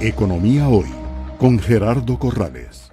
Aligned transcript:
Economía 0.00 0.68
Hoy 0.68 0.86
con 1.38 1.58
Gerardo 1.58 2.20
Corrales. 2.20 2.92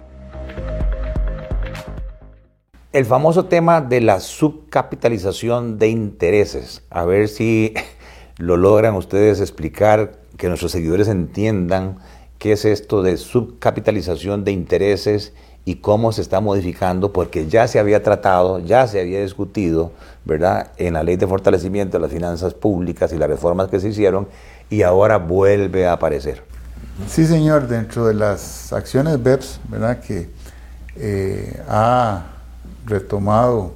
El 2.92 3.04
famoso 3.04 3.44
tema 3.44 3.80
de 3.80 4.00
la 4.00 4.18
subcapitalización 4.18 5.78
de 5.78 5.86
intereses. 5.86 6.82
A 6.90 7.04
ver 7.04 7.28
si 7.28 7.74
lo 8.38 8.56
logran 8.56 8.96
ustedes 8.96 9.40
explicar, 9.40 10.18
que 10.36 10.48
nuestros 10.48 10.72
seguidores 10.72 11.06
entiendan 11.06 11.98
qué 12.38 12.50
es 12.50 12.64
esto 12.64 13.04
de 13.04 13.18
subcapitalización 13.18 14.42
de 14.42 14.50
intereses 14.50 15.32
y 15.64 15.76
cómo 15.76 16.10
se 16.10 16.22
está 16.22 16.40
modificando, 16.40 17.12
porque 17.12 17.46
ya 17.46 17.68
se 17.68 17.78
había 17.78 18.02
tratado, 18.02 18.58
ya 18.58 18.88
se 18.88 19.00
había 19.00 19.22
discutido, 19.22 19.92
¿verdad?, 20.24 20.72
en 20.76 20.94
la 20.94 21.04
ley 21.04 21.14
de 21.14 21.28
fortalecimiento 21.28 21.98
de 21.98 22.02
las 22.02 22.10
finanzas 22.10 22.54
públicas 22.54 23.12
y 23.12 23.16
las 23.16 23.28
reformas 23.28 23.68
que 23.68 23.78
se 23.78 23.90
hicieron, 23.90 24.26
y 24.70 24.82
ahora 24.82 25.18
vuelve 25.18 25.86
a 25.86 25.92
aparecer. 25.92 26.55
Sí, 27.08 27.26
señor, 27.26 27.68
dentro 27.68 28.06
de 28.06 28.14
las 28.14 28.72
acciones 28.72 29.22
BEPS, 29.22 29.60
¿verdad? 29.68 30.00
que 30.00 30.30
eh, 30.96 31.62
ha 31.68 32.24
retomado 32.86 33.74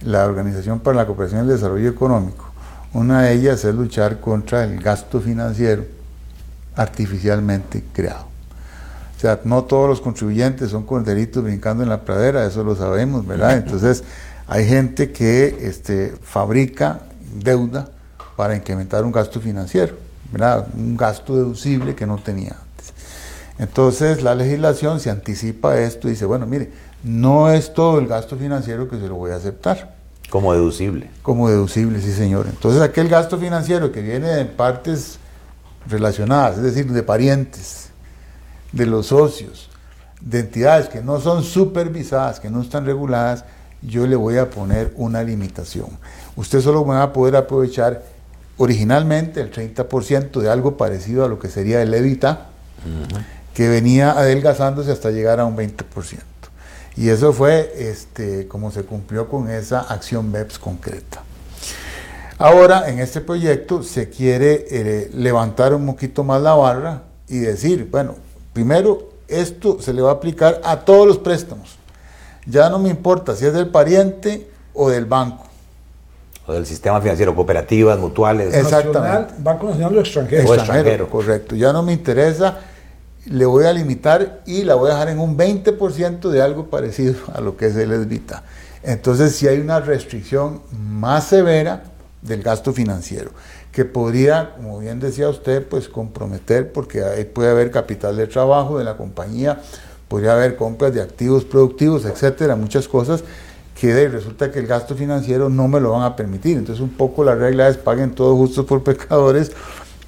la 0.00 0.26
Organización 0.26 0.80
para 0.80 0.96
la 0.96 1.06
Cooperación 1.06 1.40
y 1.40 1.42
el 1.44 1.54
Desarrollo 1.54 1.88
Económico, 1.88 2.50
una 2.92 3.22
de 3.22 3.34
ellas 3.34 3.64
es 3.64 3.74
luchar 3.74 4.20
contra 4.20 4.64
el 4.64 4.80
gasto 4.80 5.20
financiero 5.20 5.84
artificialmente 6.74 7.84
creado. 7.92 8.26
O 9.16 9.20
sea, 9.20 9.40
no 9.44 9.64
todos 9.64 9.88
los 9.88 10.00
contribuyentes 10.00 10.70
son 10.70 10.84
corderitos 10.84 11.44
brincando 11.44 11.82
en 11.82 11.88
la 11.88 12.02
pradera, 12.04 12.44
eso 12.44 12.64
lo 12.64 12.74
sabemos, 12.74 13.26
¿verdad? 13.26 13.56
Entonces, 13.56 14.02
hay 14.48 14.66
gente 14.66 15.12
que 15.12 15.58
este, 15.62 16.14
fabrica 16.22 17.00
deuda 17.40 17.88
para 18.36 18.56
incrementar 18.56 19.04
un 19.04 19.12
gasto 19.12 19.40
financiero 19.40 20.07
un 20.32 20.96
gasto 20.96 21.36
deducible 21.36 21.94
que 21.94 22.06
no 22.06 22.18
tenía 22.18 22.50
antes. 22.50 22.92
Entonces 23.58 24.22
la 24.22 24.34
legislación 24.34 25.00
se 25.00 25.10
anticipa 25.10 25.72
a 25.72 25.80
esto 25.80 26.08
y 26.08 26.12
dice, 26.12 26.24
bueno, 26.26 26.46
mire, 26.46 26.70
no 27.02 27.50
es 27.50 27.72
todo 27.72 27.98
el 27.98 28.06
gasto 28.06 28.36
financiero 28.36 28.88
que 28.88 28.98
se 28.98 29.08
lo 29.08 29.16
voy 29.16 29.30
a 29.30 29.36
aceptar. 29.36 29.94
Como 30.30 30.52
deducible. 30.52 31.10
Como 31.22 31.48
deducible, 31.48 32.00
sí 32.00 32.12
señor. 32.12 32.46
Entonces 32.48 32.82
aquel 32.82 33.08
gasto 33.08 33.38
financiero 33.38 33.90
que 33.92 34.02
viene 34.02 34.28
de 34.28 34.44
partes 34.44 35.18
relacionadas, 35.86 36.58
es 36.58 36.62
decir, 36.64 36.92
de 36.92 37.02
parientes, 37.02 37.88
de 38.72 38.86
los 38.86 39.06
socios, 39.06 39.70
de 40.20 40.40
entidades 40.40 40.88
que 40.88 41.00
no 41.00 41.20
son 41.20 41.42
supervisadas, 41.42 42.40
que 42.40 42.50
no 42.50 42.60
están 42.60 42.84
reguladas, 42.84 43.44
yo 43.80 44.06
le 44.06 44.16
voy 44.16 44.36
a 44.36 44.50
poner 44.50 44.92
una 44.96 45.22
limitación. 45.22 45.86
Usted 46.36 46.60
solo 46.60 46.84
va 46.84 47.02
a 47.02 47.12
poder 47.12 47.36
aprovechar 47.36 48.02
originalmente 48.58 49.40
el 49.40 49.50
30% 49.50 50.40
de 50.40 50.50
algo 50.50 50.76
parecido 50.76 51.24
a 51.24 51.28
lo 51.28 51.38
que 51.38 51.48
sería 51.48 51.80
el 51.80 51.94
EVITA, 51.94 52.46
que 53.54 53.68
venía 53.68 54.12
adelgazándose 54.12 54.92
hasta 54.92 55.10
llegar 55.10 55.40
a 55.40 55.46
un 55.46 55.56
20%. 55.56 55.84
Y 56.96 57.08
eso 57.08 57.32
fue 57.32 57.72
este, 57.76 58.48
como 58.48 58.70
se 58.70 58.82
cumplió 58.82 59.28
con 59.28 59.48
esa 59.48 59.80
acción 59.80 60.32
BEPS 60.32 60.58
concreta. 60.58 61.22
Ahora, 62.38 62.88
en 62.88 62.98
este 62.98 63.20
proyecto 63.20 63.82
se 63.82 64.10
quiere 64.10 64.66
eh, 64.70 65.10
levantar 65.14 65.74
un 65.74 65.86
poquito 65.86 66.22
más 66.22 66.40
la 66.42 66.54
barra 66.54 67.02
y 67.28 67.38
decir, 67.38 67.88
bueno, 67.90 68.16
primero, 68.52 69.10
esto 69.28 69.80
se 69.80 69.92
le 69.92 70.02
va 70.02 70.10
a 70.10 70.14
aplicar 70.14 70.60
a 70.64 70.80
todos 70.80 71.06
los 71.06 71.18
préstamos. 71.18 71.76
Ya 72.46 72.68
no 72.70 72.78
me 72.78 72.88
importa 72.88 73.36
si 73.36 73.44
es 73.44 73.52
del 73.52 73.68
pariente 73.68 74.48
o 74.72 74.88
del 74.88 75.04
banco 75.04 75.47
o 76.48 76.54
del 76.54 76.64
sistema 76.64 76.98
financiero, 77.00 77.34
cooperativas, 77.34 77.98
mutuales. 77.98 78.54
Exactamente. 78.54 79.34
Banco 79.38 79.68
Nacional 79.68 79.98
o 79.98 80.00
extranjero. 80.00 80.48
O 80.48 80.54
extranjero, 80.54 81.10
correcto. 81.10 81.54
Ya 81.54 81.74
no 81.74 81.82
me 81.82 81.92
interesa, 81.92 82.60
le 83.26 83.44
voy 83.44 83.66
a 83.66 83.72
limitar 83.72 84.40
y 84.46 84.64
la 84.64 84.74
voy 84.74 84.90
a 84.90 84.94
dejar 84.94 85.10
en 85.10 85.18
un 85.18 85.36
20% 85.36 86.30
de 86.30 86.40
algo 86.40 86.70
parecido 86.70 87.16
a 87.34 87.42
lo 87.42 87.58
que 87.58 87.66
es 87.66 87.76
el 87.76 87.92
ESVITA. 87.92 88.44
Entonces, 88.82 89.36
si 89.36 89.46
hay 89.46 89.60
una 89.60 89.80
restricción 89.80 90.62
más 90.72 91.24
severa 91.24 91.82
del 92.22 92.42
gasto 92.42 92.72
financiero, 92.72 93.30
que 93.70 93.84
podría, 93.84 94.54
como 94.56 94.78
bien 94.78 95.00
decía 95.00 95.28
usted, 95.28 95.66
pues 95.66 95.86
comprometer, 95.90 96.72
porque 96.72 97.04
ahí 97.04 97.24
puede 97.24 97.50
haber 97.50 97.70
capital 97.70 98.16
de 98.16 98.26
trabajo 98.26 98.78
de 98.78 98.84
la 98.84 98.96
compañía, 98.96 99.60
podría 100.08 100.32
haber 100.32 100.56
compras 100.56 100.94
de 100.94 101.02
activos 101.02 101.44
productivos, 101.44 102.06
etcétera, 102.06 102.56
muchas 102.56 102.88
cosas 102.88 103.22
que 103.80 104.08
resulta 104.08 104.50
que 104.50 104.58
el 104.58 104.66
gasto 104.66 104.96
financiero 104.96 105.48
no 105.48 105.68
me 105.68 105.80
lo 105.80 105.92
van 105.92 106.02
a 106.02 106.16
permitir. 106.16 106.58
Entonces 106.58 106.82
un 106.82 106.90
poco 106.90 107.22
la 107.24 107.34
regla 107.34 107.68
es 107.68 107.76
paguen 107.76 108.10
todos 108.10 108.36
justos 108.36 108.66
por 108.66 108.82
pecadores, 108.82 109.52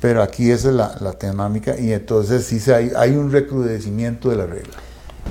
pero 0.01 0.23
aquí 0.23 0.51
esa 0.51 0.71
es 0.71 0.75
la, 0.75 0.97
la 1.01 1.13
dinámica 1.13 1.79
y 1.79 1.93
entonces 1.93 2.45
sí 2.45 2.71
hay, 2.71 2.91
hay, 2.97 3.13
un 3.13 3.31
recrudecimiento 3.31 4.29
de 4.31 4.37
la 4.37 4.47
regla. 4.47 4.75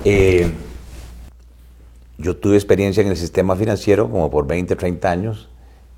Eh, 0.05 0.51
yo 2.17 2.37
tuve 2.37 2.55
experiencia 2.55 3.01
en 3.01 3.09
el 3.09 3.17
sistema 3.17 3.55
financiero 3.55 4.09
como 4.09 4.29
por 4.29 4.47
20, 4.47 4.75
30 4.75 5.11
años 5.11 5.49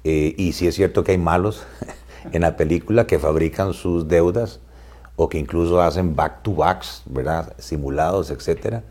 eh, 0.03 0.33
y 0.37 0.53
sí 0.53 0.67
es 0.67 0.75
cierto 0.75 1.03
que 1.03 1.11
hay 1.11 1.17
malos 1.17 1.63
en 2.31 2.41
la 2.41 2.57
película 2.57 3.05
que 3.05 3.19
fabrican 3.19 3.73
sus 3.73 4.07
deudas 4.07 4.59
o 5.15 5.29
que 5.29 5.37
incluso 5.37 5.79
hacen 5.81 6.15
back 6.15 6.41
to 6.41 6.55
backs, 6.55 7.03
¿verdad? 7.05 7.53
Simulados, 7.59 8.31
etcétera. 8.31 8.83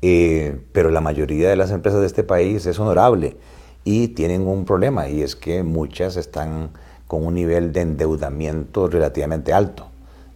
Eh, 0.00 0.60
pero 0.72 0.90
la 0.90 1.00
mayoría 1.00 1.48
de 1.48 1.56
las 1.56 1.70
empresas 1.70 2.00
de 2.00 2.06
este 2.06 2.22
país 2.22 2.66
es 2.66 2.78
honorable 2.78 3.36
y 3.84 4.08
tienen 4.08 4.46
un 4.46 4.64
problema 4.64 5.08
y 5.08 5.22
es 5.22 5.34
que 5.34 5.62
muchas 5.62 6.16
están 6.16 6.70
con 7.06 7.26
un 7.26 7.34
nivel 7.34 7.72
de 7.72 7.80
endeudamiento 7.80 8.88
relativamente 8.88 9.52
alto. 9.52 9.88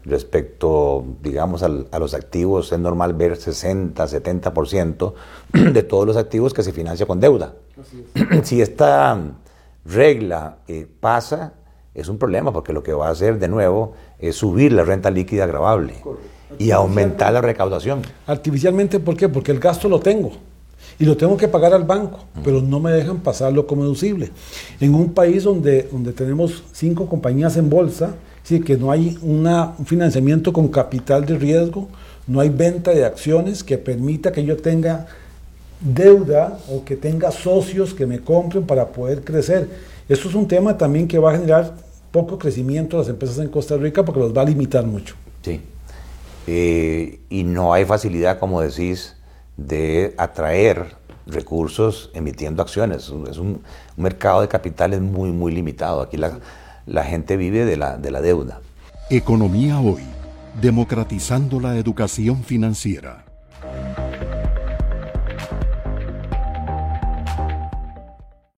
Respecto, 0.04 1.04
digamos, 1.22 1.62
a 1.62 1.68
los 1.68 2.14
activos, 2.14 2.72
es 2.72 2.78
normal 2.80 3.14
ver 3.14 3.36
60, 3.36 4.04
70% 4.04 5.12
de 5.72 5.82
todos 5.84 6.06
los 6.06 6.16
activos 6.16 6.52
que 6.52 6.64
se 6.64 6.72
financia 6.72 7.06
con 7.06 7.20
deuda. 7.20 7.54
Si 8.42 8.60
esta 8.60 9.16
regla 9.84 10.58
eh, 10.66 10.88
pasa, 11.00 11.52
es 11.94 12.08
un 12.08 12.18
problema 12.18 12.52
porque 12.52 12.72
lo 12.72 12.82
que 12.82 12.92
va 12.92 13.08
a 13.08 13.10
hacer 13.10 13.38
de 13.38 13.48
nuevo 13.48 13.92
es 14.18 14.36
subir 14.36 14.72
la 14.72 14.82
renta 14.82 15.10
líquida 15.10 15.44
agravable 15.44 15.94
y 16.58 16.70
aumentar 16.70 17.32
la 17.32 17.40
recaudación. 17.40 18.02
Artificialmente, 18.26 18.98
¿por 19.00 19.16
qué? 19.16 19.28
Porque 19.28 19.52
el 19.52 19.58
gasto 19.58 19.88
lo 19.88 20.00
tengo 20.00 20.32
y 20.98 21.04
lo 21.04 21.16
tengo 21.16 21.36
que 21.36 21.48
pagar 21.48 21.74
al 21.74 21.84
banco, 21.84 22.20
pero 22.44 22.60
no 22.60 22.80
me 22.80 22.92
dejan 22.92 23.18
pasarlo 23.18 23.66
como 23.66 23.82
deducible. 23.82 24.30
En 24.80 24.94
un 24.94 25.12
país 25.12 25.44
donde, 25.44 25.88
donde 25.90 26.12
tenemos 26.12 26.64
cinco 26.72 27.06
compañías 27.08 27.56
en 27.56 27.68
bolsa, 27.68 28.14
¿sí? 28.42 28.60
que 28.60 28.76
no 28.76 28.90
hay 28.90 29.18
una, 29.22 29.74
un 29.78 29.86
financiamiento 29.86 30.52
con 30.52 30.68
capital 30.68 31.26
de 31.26 31.38
riesgo, 31.38 31.88
no 32.26 32.40
hay 32.40 32.50
venta 32.50 32.92
de 32.92 33.04
acciones 33.04 33.64
que 33.64 33.78
permita 33.78 34.32
que 34.32 34.44
yo 34.44 34.56
tenga 34.56 35.06
deuda 35.82 36.58
o 36.68 36.84
que 36.84 36.96
tenga 36.96 37.30
socios 37.30 37.92
que 37.94 38.06
me 38.06 38.20
compren 38.20 38.64
para 38.64 38.86
poder 38.88 39.22
crecer. 39.24 39.68
Esto 40.08 40.28
es 40.28 40.34
un 40.34 40.46
tema 40.46 40.78
también 40.78 41.08
que 41.08 41.18
va 41.18 41.32
a 41.32 41.34
generar 41.34 41.74
poco 42.10 42.38
crecimiento 42.38 42.96
a 42.96 43.00
las 43.00 43.08
empresas 43.08 43.38
en 43.38 43.48
Costa 43.48 43.76
Rica 43.76 44.04
porque 44.04 44.20
los 44.20 44.36
va 44.36 44.42
a 44.42 44.44
limitar 44.44 44.84
mucho. 44.86 45.14
Sí. 45.42 45.60
Eh, 46.46 47.20
y 47.30 47.44
no 47.44 47.72
hay 47.72 47.84
facilidad, 47.84 48.38
como 48.38 48.60
decís, 48.60 49.16
de 49.56 50.14
atraer 50.18 50.96
recursos 51.26 52.10
emitiendo 52.14 52.62
acciones. 52.62 53.10
Es 53.30 53.38
un, 53.38 53.62
mercado 53.96 54.40
de 54.40 54.48
capitales 54.48 55.00
muy, 55.00 55.30
muy 55.30 55.52
limitado. 55.52 56.00
Aquí 56.00 56.16
la, 56.16 56.38
la 56.86 57.04
gente 57.04 57.36
vive 57.36 57.64
de 57.64 57.76
la, 57.76 57.96
de 57.96 58.10
la 58.10 58.20
deuda. 58.20 58.60
Economía 59.10 59.80
hoy, 59.80 60.02
democratizando 60.60 61.60
la 61.60 61.76
educación 61.76 62.42
financiera. 62.42 63.24